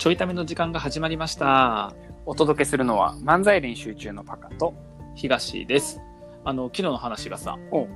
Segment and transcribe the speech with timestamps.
[0.00, 1.92] ちょいための時間が始まりました。
[2.24, 4.72] お届けするのは漫才練習中のパカと
[5.14, 6.00] 東です。
[6.42, 7.86] あの、昨日の話がさお、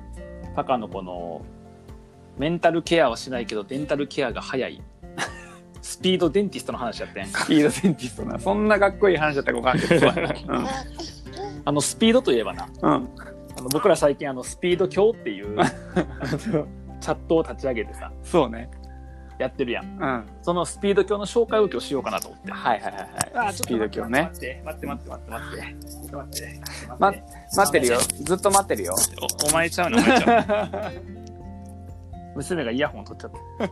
[0.55, 1.43] パカのこの、
[2.37, 4.83] メンタルケアはしないけど、デンタルケアが早い。
[5.81, 7.43] スピードデンティストの話やったやんか。
[7.43, 10.35] スピードデンティストなそんなかっこいい話だったらごかんけどそうやな
[11.65, 13.09] あの、スピードといえばな、うん、うん、
[13.57, 16.67] あの僕ら最近あの、スピード教っていう、あの
[16.99, 18.69] チャットを立ち上げてさ、そうね
[19.37, 19.85] やってるやん。
[19.85, 22.51] うんはいそのスピード教の紹介を今日しようかなと思って。
[22.51, 22.93] はいはい
[23.37, 25.61] はいスピード今日ね待って、待って、待って、待って、待って。
[25.61, 26.61] 待って、待って。
[26.99, 27.13] ま
[27.57, 28.95] 待ってるよずっと待ってるよ
[29.45, 31.01] おお前ちゃうのお前ちゃう
[32.37, 33.67] 娘がイヤホン取っちゃった。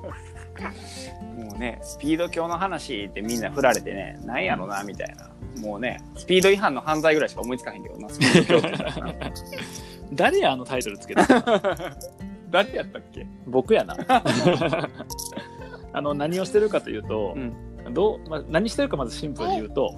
[1.44, 5.30] もうねスピード教の話ってみんな振られてねなんやろなみたいな
[5.62, 9.14] もうねスピード違反の犯罪ぐらいしか思いつかへんけどなスピード教って言ったらな
[10.14, 11.24] 誰やあのタイトルつけた
[12.50, 13.26] 誰やったっけ？
[13.48, 13.98] 僕やな。
[15.94, 17.40] あの、何をしてるかというとう、
[17.90, 17.94] ん。
[17.94, 19.94] どう、まあ、何してるかまずシンプルに言うと、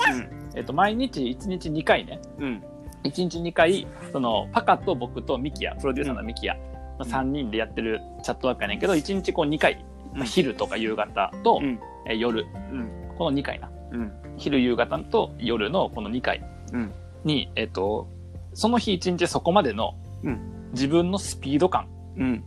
[0.55, 2.63] えっと、毎日1日2回ね、うん。
[3.03, 6.59] 1日2回、その、パカと僕とミキヤ、プロデューサーのミキヤ、ま
[6.99, 11.79] あ、3人でやってるチャットワークやねんけど、1日こう2回、まあ、昼とか夕方と、うん。
[12.07, 12.89] えー夜、うん。
[13.17, 13.69] この2回な。
[13.91, 14.11] うん。
[14.37, 16.43] 昼夕方と夜のこの2回
[16.73, 16.91] うん。
[17.23, 18.07] に、えっと、
[18.53, 20.39] その日1日そこまでのうん。
[20.71, 21.87] 自分のスピード感。
[22.17, 22.43] うん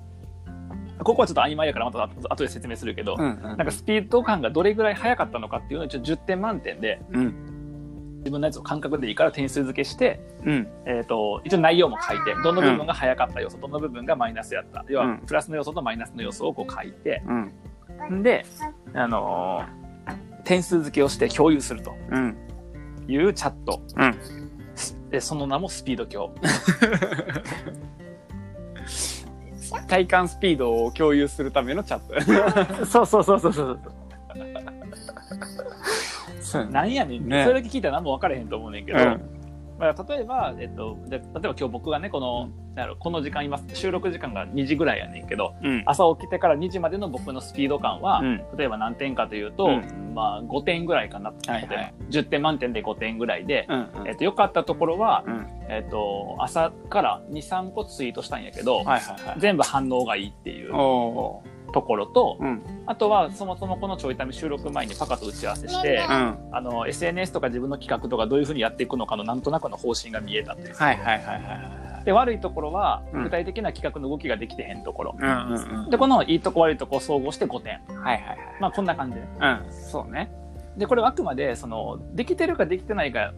[1.02, 7.34] ここはちょっと曖昧やからまた後後で説明するけど、うんなんかスピード感がどれぐらい速かったのかっていうのを一応10点満点でうん。
[8.18, 10.68] 自分のやつを感覚でいいから点数付けして、うん。
[10.86, 14.84] えっ、と、一応内容も書いて、どの部分が速かった要素、どの部分がマイナスやった。
[14.88, 17.22] 要はうん、プラスの要素とマイナスの要素をこう書いて、
[18.10, 18.22] うん。
[18.24, 18.44] で、
[18.92, 19.88] あのー
[20.48, 21.94] 点数付けをして共有すると。
[22.10, 22.34] うん。
[23.06, 23.82] いうチャット。
[23.96, 24.18] うん。
[25.10, 26.34] でその名もスピード教。
[29.86, 32.86] 体感スピードを共有するためのチャット。
[32.86, 33.80] そうそうそうそうそう。
[36.40, 36.66] そう。
[36.70, 37.44] なんやねん、ね。
[37.44, 39.37] それだけ聞いたら何も分からへんと思うねんけど、うん
[39.78, 45.82] まあ、例えば、えっと、で例えば今日僕がね、この、なんこの時間今、収録時間が2時ぐらいやねんけど、うん。
[45.86, 48.36] 朝起きてから2時までの僕のスピード感は、うん。
[48.56, 50.14] 例えば何点かというと、うん。
[50.14, 51.94] まあ5点ぐらいかなって、はいはい。
[52.10, 55.46] 10点満点で5点ぐらいで、うんえっと、良かったところは、うん。
[55.68, 59.40] えっと、朝から2、3個ツイートしたんやけど、はいはいはい。
[59.40, 60.74] 全部反応がいいっていう。
[60.74, 61.42] お
[61.72, 70.74] ところと、ーうんあとはそもそもこのちょいため収録前にパカと打ち合わせして、うんあの SNS とか自分の企画とかどういうふうにやっていくのかのなんとなくの方針が見えたという。
[70.74, 75.16] はいはいはいはいで悪いところはうん具体的な企画の動きができてへんところ。
[75.18, 77.80] うんうんうんでこのいいとこ悪いとこを総合して5点。
[77.88, 79.28] はいはいはいまあこんな感じでね。
[79.40, 80.30] うんそうね
[80.78, 83.34] でこれはあくまでそのできてるかできてないか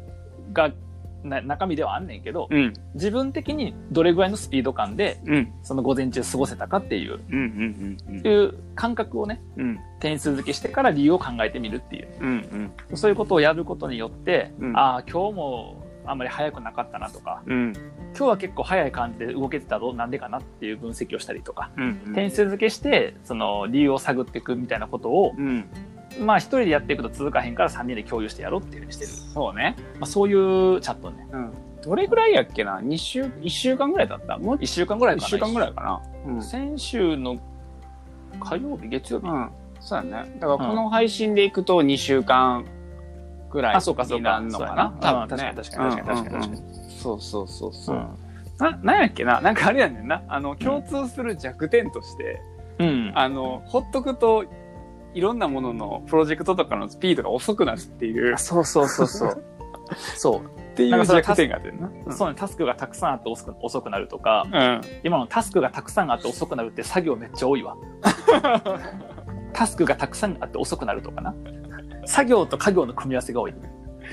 [0.52, 0.70] が
[1.24, 2.72] な中身ではあんねんけど、うん。
[2.94, 5.52] 自分的にどれぐらいのスピード感でうん。
[5.62, 9.78] その午前中過ごせたかっていううんうんうんいう感覚をねうん。
[10.00, 12.08] 点数付けしてから理由を考えてみるっていう。
[12.20, 12.96] うんうん。
[12.96, 14.76] そういうことをやることによって、うん。
[14.76, 17.72] ああ今日もあんまり速くなかったなとかうん。
[18.16, 22.12] 今日は結構速い感じで動けてたぞなんでかなっていう分析をしたりとか、うん。
[22.14, 25.66] 点数付けしてその理由を探っていくみたいなことを、うん
[26.18, 29.76] まあ一人でやっていくと続かへんから3人で共有してやろうっていうふうにしてる、そうね。
[29.98, 31.26] まあ、そういうチャットね。
[31.32, 31.52] うん。
[31.82, 32.80] どれぐらいやっけな？
[32.82, 34.36] 二週一週間ぐらいだった？
[34.38, 35.26] もう1週間ぐらいかな。
[35.26, 36.02] 一週間ぐらいかな。
[36.26, 36.42] うん。
[36.42, 37.38] 先週の
[38.40, 38.88] 火曜日？
[38.88, 39.50] 月曜日、うん。
[39.80, 40.36] そうやね。
[40.40, 42.66] だからこの配信でいくと2週間
[43.50, 44.40] ぐらいあそうかそうか。
[44.40, 44.84] になるのかそうやな。
[44.90, 45.54] な多分ね。
[45.56, 46.84] 確かに確かに確かに確かに確かにうんうん。
[46.84, 47.96] うんそうそうそうそう。
[47.96, 48.08] うん。
[48.58, 49.40] ななんやっけな？
[49.40, 50.22] なんかあれやねんな。
[50.28, 52.42] あの共通する弱点として、
[52.78, 53.12] うん。
[53.14, 54.44] あのほっとくと
[55.14, 59.42] いろんなもののプロジェクトとかのスピードが遅くなるっていうっそうそうそうそう
[60.16, 67.76] そうていう弱点があってんなそうね、タスクがたくさんあって遅く遅くなるとか、うん今のタスクがたくさんあって遅くなるって作業めっちゃ多いわ。
[69.52, 71.34] タスクがたくさんあって遅くなるとかな。
[72.06, 73.54] 作業と家業の組み合わせが多い。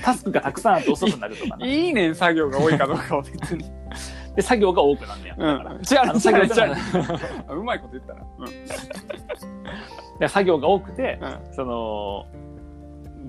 [0.02, 1.66] タスクがたくさんあって遅くなるとかな。
[1.66, 3.64] いいねん作業が多いかどうかは別に
[4.38, 5.34] で、作業が多くなんねや。
[5.34, 5.72] だから。
[5.72, 7.56] うん違うあの作業違う違う。
[7.64, 8.20] まいこと言ったら
[10.20, 11.54] で作業が多くて、うん。
[11.56, 12.26] その、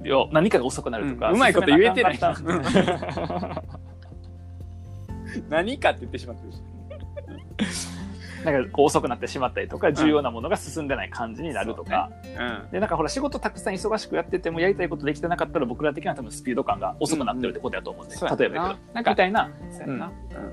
[0.04, 1.30] よ何かが遅くなるとか。
[1.30, 1.36] うん。
[1.36, 2.16] うまいこと言えてない。
[2.16, 3.64] 進めなあかんかった
[5.50, 7.88] 何かって言ってしまってるし
[8.46, 12.10] なんか遅くなってしまったりとか、重要なものが進んでない感じになるとか。
[12.24, 12.72] うん。
[12.72, 18.94] で、なんかほら仕事たくさん忙しくやっててもやりたいことできてなかったら僕ら的には多分スピード感が遅くなってるってことやと思うんで、例えばやけど。
[18.94, 19.52] なんかみたいな。
[19.72, 20.12] そうやな、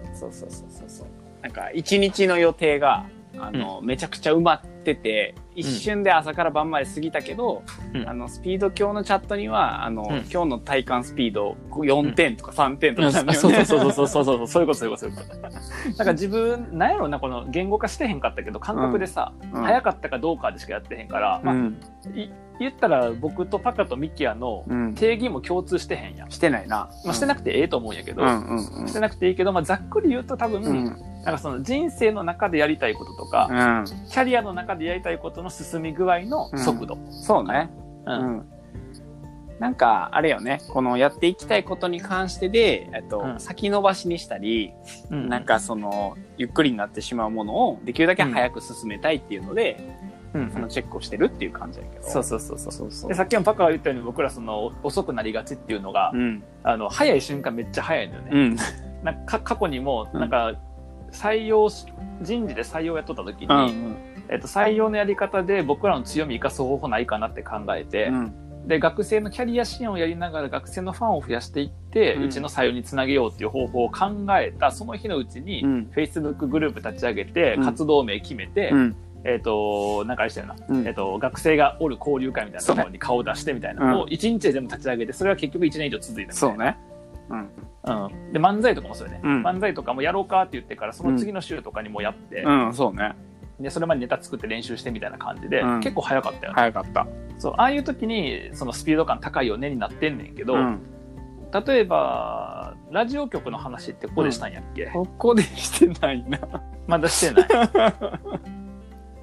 [0.08, 0.16] うん。
[0.16, 1.06] そうそうそうそうそう。
[1.42, 3.06] なんか一日の予定が
[3.40, 7.62] あの、めちゃくちゃ埋まってて一瞬で朝から晩まで過ぎたけど、
[7.94, 8.08] うん。
[8.08, 10.08] あのスピード今日のチャットにはあの、うん。
[10.30, 13.12] 今日の体感スピード4点とか3点とうん。
[13.12, 14.66] かね、そうそうそうそうそうそういう。
[14.68, 15.40] ことそういうことそういうこと。
[15.40, 15.52] なん
[15.96, 19.62] か自分なんやろなこの言語化してへんかったけど感覚でさ、うん。
[19.62, 21.54] 早かったかどうかでしかやってへんから、まあ
[22.58, 24.94] 言ったら僕とパカとミキヤのうん。
[24.94, 26.30] 定義も共通してへんやん。
[26.30, 26.90] してないな。
[27.04, 28.88] まあ、してなくてええと思うんやけど、うんうんうん。
[28.88, 30.84] してなくていいけど、まあ、ざっくり言うと多分、うん。
[30.84, 33.84] なんかその人生の中でやりたいこととか、うん。
[34.08, 36.98] キャリアの中でやりたいことの進み具合の速度。
[37.10, 37.70] そうね。
[38.06, 38.46] ううんん。
[39.58, 40.60] なんか、あれよね。
[40.68, 44.72] このやっていきたいことに関してで、えっと、うん先延ばしにしたり、
[45.10, 49.76] うんなんかその、ゆっくりになってしまうものを、できるだけ早く進めたいっていうので、
[50.10, 50.15] うん
[50.52, 52.08] そのチェックをしてるっていう感じやけど。
[52.08, 52.72] そうそうそうそう。
[52.72, 56.42] そうそうで、さっきもパカが言ったように僕らその遅くなりがちっていうのが、うん。
[56.62, 58.30] あの、早い瞬間めっちゃ早いのよね。
[58.32, 58.56] うん。
[59.04, 60.54] なんか過去にも、うんなんか、
[61.12, 61.86] 採用し、
[62.22, 63.96] 人事で採用やっとった時に、うん。
[64.28, 68.46] えっと、採用のやり方で僕らの強み生かす方法ないかなって考えて、うん。
[68.66, 78.96] で、学生のキャリア支援をやりながら学生のファンを増やしていって、ううんちの採用につなげようっていう方法を考えた、その日のうちに、うん Facebook グループ立ち上げて、うん活動名決めて、うん。
[79.26, 86.34] えっ、と、なんかあれしたよな、うんえっ、と、学生がおる交流会みたいなところに顔を出してみたいなのを一日で全部立ち上げて、それは結局1年以上続いたみたいな。
[86.34, 86.78] そうね。
[87.28, 87.50] うん。
[88.04, 88.32] うん。
[88.32, 89.20] で、漫才とかもそうよね。
[89.22, 93.14] うん漫才とかもやろうかって言ってから、その次の週とかにもやって、うん、そうね。
[93.60, 96.54] で、それまでネタ作って練習してみたいな感じで、うん結構早かったよね。
[96.54, 97.06] 早かった。
[97.38, 100.80] そう、ああいう時に、そのスピード感高いよねになってんねんけど、うん。
[101.66, 106.38] 例えば、ラジオ局の話ってここでしたんやっけ、ここでしてないな。
[106.86, 107.48] まだしてない。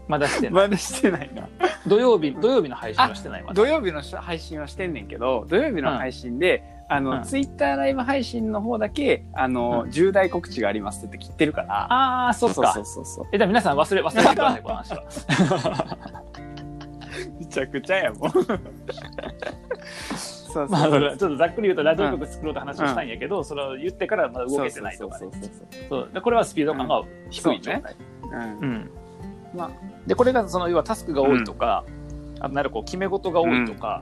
[0.07, 0.51] まだしてない。
[0.51, 1.47] まだしてないな。
[1.87, 3.53] 土曜日、土曜日の配信はしてないまだ。
[3.53, 11.85] 土曜日の配信はしてんねんけど、土曜日の配信で、あの、うんツイッターライブ配信の方だけ、あの、うん重大告知がありますって切ってるから。
[11.91, 12.73] ああ、そっか。
[12.73, 13.27] そうそうそう。
[13.31, 15.03] え、じゃあ皆さん忘れ、忘れてください、この話は。
[17.39, 18.31] めちゃくちゃやもん。
[18.31, 18.45] そう
[20.53, 27.81] そうまあ、ちょっとざっくり言うと、ラジオ局作ろうと話をしたんやけど、それを言ってからまだ動けてないとかねそうそうそうそうそうでこれはスピード感が低い状態。
[28.21, 28.31] そう。
[28.31, 28.91] うんうん
[29.55, 29.71] まあ。
[30.07, 31.83] で、これが、その、要はタスクが多いとか、
[32.39, 34.01] あと、なるこう、決め事が多いとか、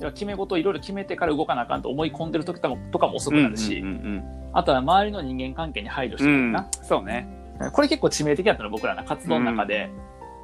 [0.00, 4.24] 要は決め事をいろいろ決めてから動かなあかんと思い込んでる時とかもとかも遅くなるし、うんうん
[4.54, 6.68] あとは周りの人間関係に配慮してうんうんるな。
[6.82, 7.26] そうね。
[7.72, 9.88] これ結構致命的だったの、僕らの活動の中で、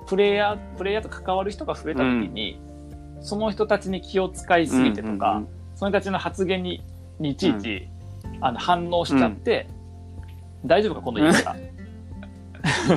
[0.07, 2.59] プレイヤー、プレイヤーと関わる人が増えた時に、
[3.21, 5.43] その人たちに気を使いすぎてとか、
[5.75, 6.83] その人たちの発言に
[7.21, 7.89] にいちいち、
[8.41, 9.69] あの反応しちゃって、
[10.65, 11.55] 大丈夫か、この言い方。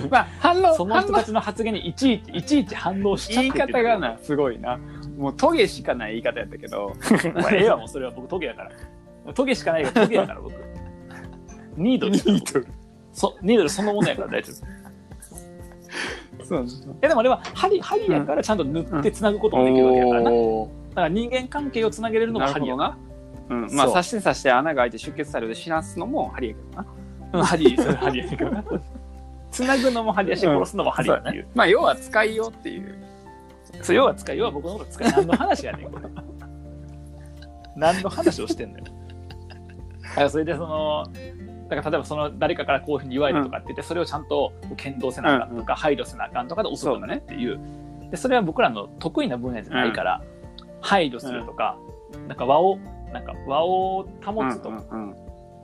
[0.10, 4.80] まあ、反応、 その人たちの発言にいちいち、いちいち反応しちゃって言い方がな、すごいな。
[5.18, 6.94] もう、トゲしかない言い方やったけど。
[7.36, 8.64] まあ、ええわ、もうそれは僕、トゲやか
[9.26, 9.34] ら。
[9.34, 10.54] トゲしかないから、トゲやから、僕。
[11.78, 12.14] ニードル。
[12.14, 12.68] ニードル。
[13.14, 14.82] そ、ニードルそのものやから大丈夫。
[16.46, 16.96] そうそう。
[17.02, 20.30] え、でもあれは、針、針やからちゃんと塗って繋ぐこともできるわけやからな。
[20.30, 20.66] だお
[20.96, 22.90] から人間関係を繋げれるのも針やな。
[22.90, 22.98] な。
[23.50, 26.88] うん、まあ、刺して刺して穴が開いて出血されて死なすのも針やけどな。
[27.34, 28.64] うん、針、それ針やけどな。
[29.62, 31.48] 繋ぐのも針やし、うん殺すのも針やっていう。
[31.56, 32.96] まあ、要は使いようっていう。
[33.82, 35.12] そう、要は使い、要は僕のこと使い。
[35.14, 36.06] 何の話やねん、これ。
[37.76, 38.86] 何の話をしてんのよ。
[40.02, 41.06] だからそれでその、
[41.70, 47.60] だから例えばその誰かからこういうふうに言われるとかって言って、それをちゃんと検討せなあかんとか、配慮せなあかんとかで遅くなるっていう。
[48.12, 50.22] で、それは僕らの得意な分野じゃないから、
[50.82, 51.78] 配慮するとか、
[52.28, 52.78] なんか和を、
[53.14, 55.16] なんか和を保つとか、うん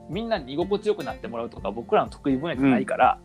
[0.08, 3.18] みんなに居心地よくなってもらうとか、僕らの得意分野じゃないから、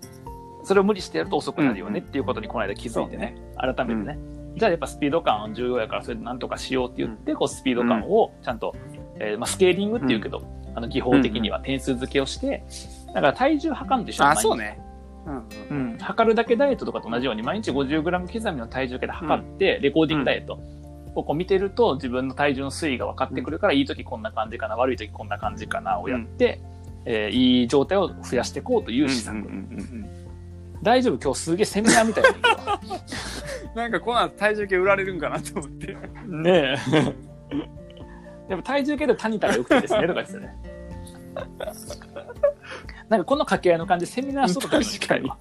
[0.63, 4.17] それを無理してやると遅くなるよねっていうことにこの間気づいてね、改めてね。
[4.55, 8.75] じゃあやっぱスピード感重要やからそれでなんとかしようって言って、こうスピード感をちゃんと、
[9.20, 10.43] えーまあ、スケーリングっていうけど、
[10.75, 12.63] あの技法的には点数付けをして、
[13.08, 14.58] だから体重測るんでしょあ、そう。
[14.58, 14.79] ね。
[15.25, 20.60] うんうん、測るだけダイエットとかと同じように毎日 50g 刻みの体重計で測って、レコーディングダイエット
[21.15, 26.62] をこう見てると自分の体重の推移が分かってくるから、いい時こんな感じかな悪い時こんな感じかなをやって、
[27.05, 29.50] えーいい状態を増やしていこうという施策、うんうんうん。
[29.50, 30.23] うん
[30.84, 31.18] 大丈夫？
[31.18, 32.32] 今日すげえセミナーみたいな
[33.84, 35.98] なんかこの後体重計売られるんかなと思って。
[36.28, 37.34] ねえ。
[38.50, 40.56] でも体重計でタニタが良くてですね、とか言ってたね。
[43.10, 45.32] なんかこの掛け合いの感じ、セミナーしとった時の確かに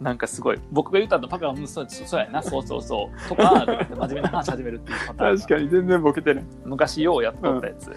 [0.00, 0.60] なんかすごい。
[0.70, 3.28] 僕が言った後、パパが、うん、そうそうやな、そうそうそう。
[3.28, 5.40] とか、とかって真面目な話始めるっていうパターンが。
[5.40, 6.44] 確かに全然ボケてない。
[6.64, 7.92] 昔ようやっとったやつ。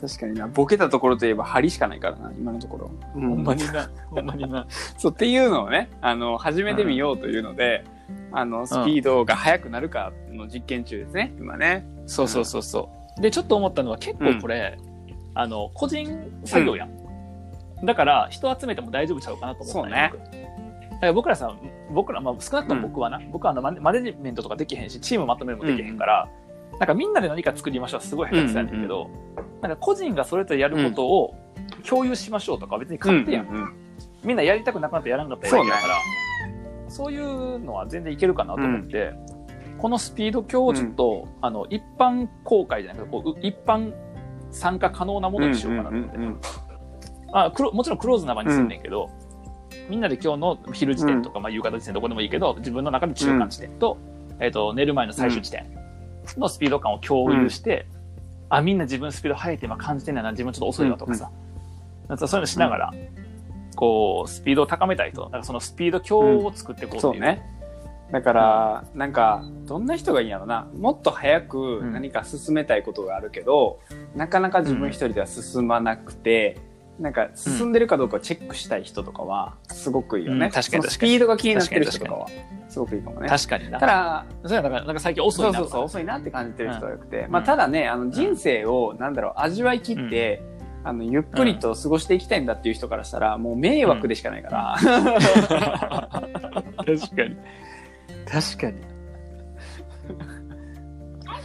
[0.00, 0.48] 確かにな。
[0.48, 2.90] ボケたところといえば針しかないからな、今のところ。
[3.12, 4.66] ほんまにな、ほんまにな。
[4.96, 7.84] そうっていうのをね、あの、始めてみようというので、
[8.32, 11.86] あの、スピードが速くなるかの実験中ですね、今ね。
[12.06, 12.88] そうそうそうそ
[13.18, 13.20] う。
[13.20, 14.78] で、ちょっと思ったのは結構これ、
[15.34, 16.08] あの、個人
[16.44, 16.90] 作業やん。
[17.84, 20.12] だから、人集めても大丈夫ちゃうかなと思ったね。
[20.12, 20.30] 僕。
[20.90, 21.54] だから僕らさ、
[21.92, 26.28] 僕ら、まあ、少なくとも僕はな、僕はあのマネジメントとかできへんし、チームまとめるもできへんから、
[26.78, 29.10] なんかみんなで何か作りましょうはすごい下手くそやねんけど、
[29.62, 31.34] なんか個人がそれぞれやることを
[31.88, 33.48] 共有しましょうとか別に勝手やん。
[33.48, 33.80] うんうん
[34.22, 35.94] みんなやりたくなくなってやらんかったらいいだから、
[36.88, 39.14] そういうのは全然いけるかなと思って、
[39.78, 43.94] このスピード鏡をちょっと、あの一般公開じゃなくてこう一般
[44.50, 46.40] 参加可能なものにしようかなと思って、うんうんうんうん。
[47.32, 49.10] あもちろんクローズな場にすんねんけど、
[49.88, 53.98] みんなで今日の昼時点とか、まあ、夕方時点どこでもいいけど自分の中で中間地点と,、
[54.38, 55.66] えっと寝る前の最終地点
[56.36, 57.86] のスピード感を共有して、
[58.50, 60.32] あみんな自分スピード速いって今感じてんだな。
[60.32, 61.30] 自分ちょっと遅いわとかさ、
[62.08, 62.94] なんかそういうのしながら、
[63.76, 65.22] こうスピードを高めたいと。
[65.24, 67.42] だからそのスピード表を作っていこうっていう,、そうね。
[68.10, 70.68] だから、なんか、どんな人がいいんやろな。
[70.74, 73.78] もっと早く何か進めたいことがあるけど、
[74.16, 76.58] なかなか自分一人では進まなくて、
[77.00, 80.46] なんか進んでるかどうかをチェックしたい人とかは、すごくいいよね。
[80.46, 82.26] うん確かにそのスピードが気になってる人とかは、
[82.68, 83.28] すごくいいかもね。
[83.28, 87.26] 確かになただ、そうやだからなんか最近遅いなそうそうそう、遅いなって感じてる人がよくて。
[87.26, 90.42] んまあ、ただね、あの、人生を、なんだろう、味わい切って、
[90.84, 94.76] あの、ゆっくりと過ごしていきたいんだっていう人からしたら、もう迷惑でしかないから。
[96.76, 97.36] 確かに。
[98.26, 98.89] 確かに。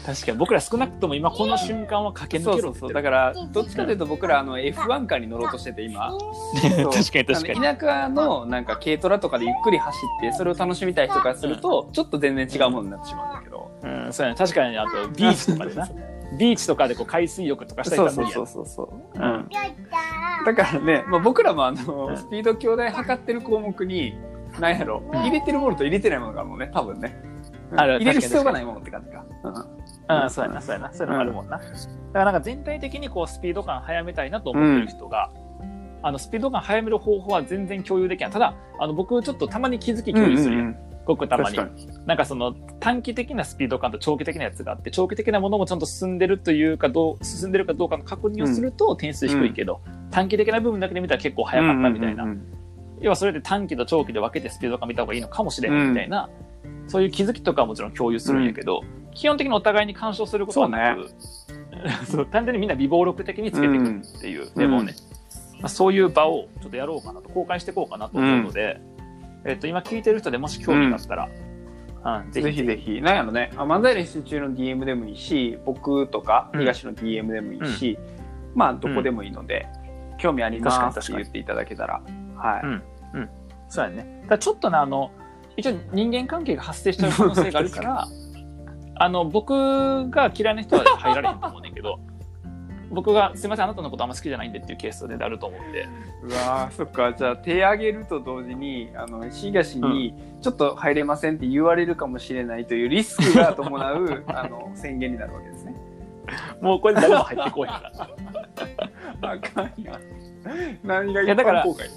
[0.06, 2.72] 確かに僕ら少なくとも今この瞬間は駆け抜そうそうそう。
[2.72, 6.12] けろって言ってるだから、どっちかというと僕ら、あの、F1 カーに乗ろうとしてて、今。
[6.12, 13.72] そう確かに確かに田舎の、なんか、軽トラとかでゆっくり走って、それを楽しみたい人からすると、ちょっと全然違うものになってしまうんだけど。
[13.82, 14.38] うん、そうやね。
[14.38, 15.90] 確かに、あと、ビーチとかでな。
[16.38, 19.20] ビーチとかでこう海水浴とかしたりそうそうそうそうそう。
[19.20, 19.50] ううんん。
[20.46, 24.18] だからね、まあ、僕らもあの、うんスピード兄弟測ってる項目に、
[24.60, 27.16] なんやろ、入れてるものと入れてないものがあるもんね、多分ね。
[27.24, 27.36] うん
[27.80, 29.26] ある入れる必要がないものって感じか。
[29.44, 30.94] うんうん、そうやな、そうやな。
[30.94, 31.58] そういうのもあるもんな。
[31.58, 31.70] だか
[32.14, 35.32] らなんか全体的にこうスピード感速めたいなと思ってる人が、
[36.02, 38.32] あの、スピード感速める方法は全然共有できない。
[38.32, 40.66] ただ、あの、僕ちょっとたまに気づき共有するやん。
[40.66, 41.72] うんうんごくたまに確。
[42.06, 49.82] なんかその短期的なスピード感と長期的なやつがあって、長期的なものもちゃんと進んでるというかどう、進んでるかどうかの確認をすると点数低いけど、
[50.12, 52.24] 短期的な部分だけで見たら結構速かったみたいな。
[52.24, 52.56] うんうんうん
[53.02, 56.30] 要はそれで短期と長期で分けてスピード感見た方がいいのかもしれないみたいな、
[56.88, 61.10] そういう気づきとかはもちろん共有するんやけど、基本的にお互いに干渉することはなく、
[62.06, 64.94] そう 単純にみんな微暴録的につけていくっていう、でもね、
[65.62, 68.80] まあ、そういう場をちょっとやろうかなと、公開していこうかなと思うので、
[69.46, 71.30] えっと、今聞いてる人でもし興味があったら、
[72.24, 72.32] うん。
[72.32, 73.02] ぜひぜひ。
[73.02, 77.98] なんやろね、あ漫才練習中の DM でもいいし、僕とかうん東の DM でもいいし、
[78.54, 79.68] まあどこでもいいので、
[80.18, 82.02] 興味ありますって言っていただけたら、
[82.36, 82.62] はい。
[82.64, 83.30] うん。
[83.70, 84.24] そうやね。
[84.28, 85.12] だちょっとね、あの、
[85.58, 88.08] 一応人間関係が発生しちゃう可能性があるから、
[88.98, 92.00] あの、僕が嫌いな人は入られへんと思うねんけど、
[92.92, 95.88] 僕が、すいません、あなたのことあんま好きじゃないんでっていうケースであると思うんで、
[96.24, 105.76] うわーそっか、じゃあ手挙げると同時に、あの、東に、ちょっと入れませんって言われるかもしれないというリスクが伴う、 あの、宣言になるわけですね。
[106.62, 107.92] もうこれで誰も入ってこへんか
[109.22, 109.32] ら。
[109.32, 110.26] あかんやん。
[110.84, 111.88] 何が一いやだから般公開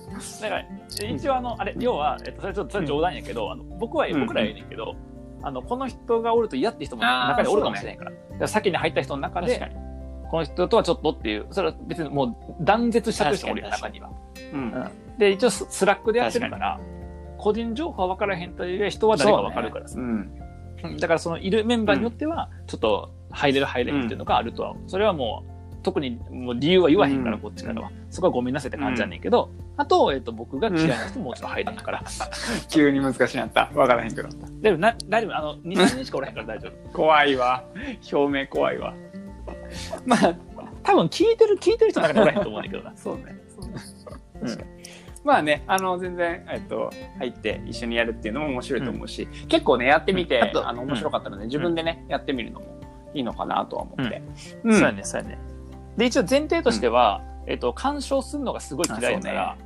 [0.42, 4.94] だから、一応あの、あれ、要は、えっと、それちょっと、それ冗談やけど、あの僕は、うん僕らはええねんけど、
[5.42, 8.04] あの、この人がおると嫌って人も中におるかもしれへんか。
[8.04, 8.10] ら。
[8.10, 9.70] だから先に入った人の中で、
[10.30, 12.24] この人とはちょっとっていう、それは別にも
[12.60, 14.10] う断絶しちゃってる人もおるよ、中には。
[14.52, 14.90] うん。
[15.18, 16.80] で、一応ススラックでやってるから、
[17.38, 19.98] 個人情報は分からへんという人は誰か分かるからさ。
[19.98, 20.32] うん。
[20.84, 20.96] うん。
[20.96, 25.57] だからそのいるメンバーによっては、ちょっと入れる入れへんっていうのがあるとは、それはもう、
[25.88, 27.90] 特にもう理由は言わへんから、うんこっちからは。
[28.10, 32.04] そこはごめんなさいって感じやねんけど、あと、えっ、と、僕が嫌いな人ももちろん入れへんから。
[32.68, 33.70] 急に難しいなった。
[33.74, 34.28] わからへんけど。
[34.60, 36.92] でもな、大丈夫、あの、2、3人しかおらへんから 大丈夫。
[36.92, 37.64] 怖いわ。
[38.12, 38.92] 表明怖いわ。
[40.04, 40.34] まあ、
[40.82, 42.92] 多分聞いてる、聞いてる人の中におらへんと思うんだけどな。
[42.94, 43.22] そうね。
[44.42, 44.48] うん
[45.24, 52.78] まあね、あの、全然、えっと、入って一緒にやるっていうのも面白いと思うし、結構ね、やってみて、うんあの、面白かったので、自分でね、やってみるのも
[53.14, 54.22] いいのかなとは思って。
[54.62, 55.38] そうやね、そうやね。
[55.98, 59.56] で、一応前提としては、えっ、と、干渉するのがすごい嫌いやから、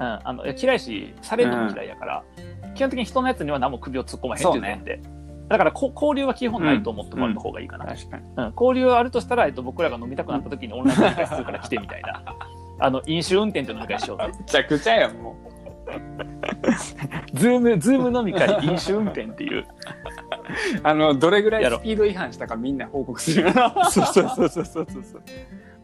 [0.00, 2.24] うん、あの嫌いし、されるのも嫌いやから、
[2.74, 5.00] 基本的に人のやつには何も首を突っ込まへんっていう前提。
[5.48, 7.86] だからこ交流は基本ないと思ってもらった方がいいかな。
[7.86, 8.24] 確かに。
[8.36, 12.22] うん交流はあるとしたら、えっと、僕らが飲みたくなった時にオンライン飲み会するから来てみたいな。
[12.80, 14.32] あの、飲酒運転と飲み会しようぜ。
[14.36, 15.36] めちゃくちゃやん、も
[17.34, 19.66] ズーム、ズーム飲み会飲酒運転っていう。
[20.42, 20.80] う。
[20.82, 23.50] あの、どれぐらいスピード違反したかみんな報告する。
[23.90, 25.22] そうそうそうそうそうそう。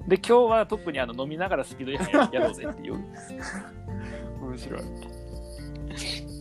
[0.08, 2.94] で、今日は特にあの飲みながらスピード違反や やろうぜっていう。
[4.42, 4.80] 面白い。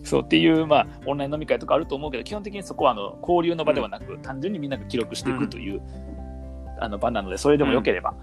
[0.03, 5.81] そうっていう、まあ、オンライン飲み会とかあると思うけど、基本的にそこはあの交流の場ではなく、単純にみんなが記録していくという、
[6.79, 8.13] あの場なので、それでもよければ。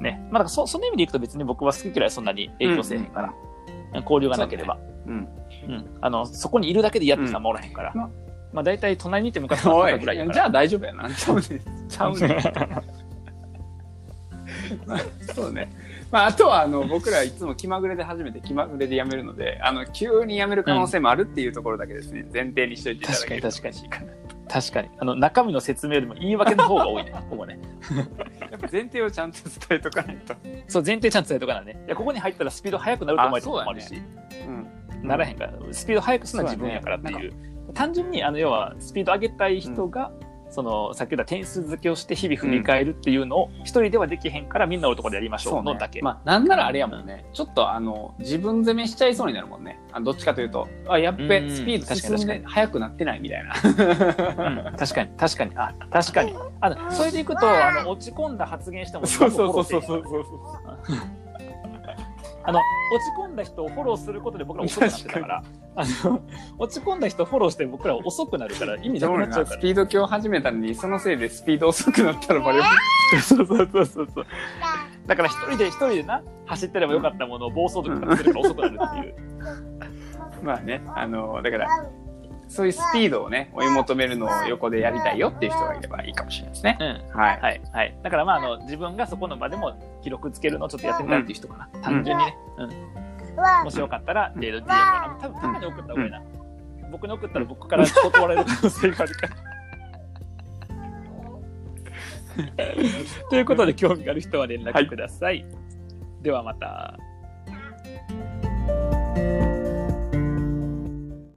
[0.00, 0.18] ね。
[0.24, 3.34] まあ、だからそその意味でいくと別に僕は好き嫌いそんなに影響せえへんから、
[4.00, 5.28] 交流がなければ、うん。
[5.68, 8.23] うんあの、そこにいるだけで嫌って人はおらへんから、うん
[8.54, 10.34] まあ大体隣にいて昔のおい、ぐらいやから。
[10.34, 11.12] じゃあ大丈夫やな。
[11.12, 11.42] ちゃうね。
[11.88, 12.52] ちゃうね。
[14.86, 15.00] まあ
[15.34, 15.70] そうね。
[16.10, 23.74] まあ、あとは、あの、僕らいつも気まぐれで始めて気まぐれでやめるので、あの、急にやめる可能性もあるっていうところだけですね、前提にしといていただけると確かに
[24.48, 24.90] 確かに。
[25.00, 27.58] あの、中身の説明よりも言い訳の方が多いね、 ここね。
[28.48, 30.36] やっぱ前提をちゃんと伝えとかないと。
[30.68, 31.82] そう、前提ちゃんと伝えとかなね。
[31.84, 34.02] いや、ここに入ったらスピード速くなると思われてもあるし、
[35.02, 35.08] うん。
[35.08, 37.32] ならへんから、スピード速くするのは自分やからっていう。
[37.72, 40.12] 単純に、あの、要は、スピード上げたい人が、
[40.50, 46.00] その、さっき言った点数付けをして日々振り返るっていうのを、一人ではできへんから、みんなのところでやりましょそううねのだけ。
[46.00, 47.24] まあ、なんならあれやもんね。
[47.32, 49.80] ちょっとあの、自分攻めしちゃいそうになるもんね。
[49.90, 53.54] あどっちかというと、あ、やっべ、うんスピード進ん確かで速くなってないみたいな。
[54.70, 56.34] うん確かに、確かに、あ、確かに。
[56.60, 59.82] あの、それでいくと、あの、落ち込んだ発言しても、そうそうそうそうう。
[59.82, 60.18] そうそ
[60.94, 61.23] う。
[62.46, 62.60] あの、
[62.92, 65.42] 落ち込んだ人をフォローすることで僕ら遅くなってたから、
[65.76, 66.22] あの、
[66.58, 69.58] 落ち込んだ人をフォローして僕ら遅くなるから、 意味なくなっちゃうから。
[69.58, 72.64] スピード今日始めたのに、そのせいでスピード遅くなったらバレる。
[73.22, 74.26] そうそうそうそうそう。
[75.06, 79.14] だから一人で一人でな、走ってればよかったものを暴走族がつけるから遅くなるっていう。
[80.44, 81.68] まあね、あの、だから、
[82.48, 86.78] そういうスピードをね、追い求めるのを横でやりたいよっていう人がいればいいかもしれないですね。
[86.78, 87.18] うん。
[87.18, 87.40] はい。
[87.40, 87.98] はい、はい。
[88.02, 89.74] だからまあ、あの、自分がそこの場でも
[90.04, 91.80] 記録つけるのをちょっとやってみたいっていう人かな。
[91.80, 92.36] 単純にね。
[92.58, 93.64] うん。
[93.64, 96.22] もしよかったら、レード DM あの多分、タカに送った方がいいな。
[96.92, 99.34] 僕に送ったら僕から断られる可能性があるから。
[103.30, 105.46] ということで、興味がある人は連絡ください。
[106.20, 106.98] ではまた。